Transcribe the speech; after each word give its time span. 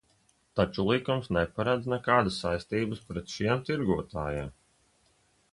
Taču 0.59 0.85
likums 0.87 1.29
neparedz 1.37 1.91
nekādas 1.93 2.39
saistības 2.45 3.05
pret 3.11 3.37
šiem 3.37 3.63
tirgotājiem. 3.69 4.53